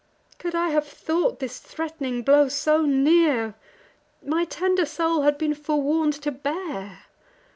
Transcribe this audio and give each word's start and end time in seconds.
Could 0.39 0.55
I 0.55 0.69
have 0.69 0.87
thought 0.87 1.37
this 1.37 1.59
threat'ning 1.59 2.23
blow 2.23 2.47
so 2.49 2.87
near, 2.87 3.53
My 4.25 4.45
tender 4.45 4.87
soul 4.87 5.21
had 5.21 5.37
been 5.37 5.53
forewarn'd 5.53 6.19
to 6.23 6.31
bear. 6.31 7.03